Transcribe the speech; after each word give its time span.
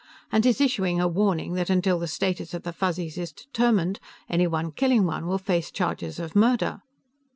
And 0.31 0.45
he's 0.45 0.59
issuing 0.59 0.99
a 0.99 1.07
warning 1.07 1.53
that 1.53 1.69
until 1.69 1.99
the 1.99 2.07
status 2.07 2.55
of 2.55 2.63
the 2.63 2.73
Fuzzies 2.73 3.19
is 3.19 3.31
determined, 3.31 3.99
anybody 4.27 4.69
killing 4.75 5.05
one 5.05 5.27
will 5.27 5.37
face 5.37 5.69
charges 5.69 6.17
of 6.17 6.35
murder." 6.35 6.81